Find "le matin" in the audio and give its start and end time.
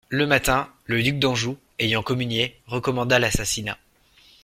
0.09-0.67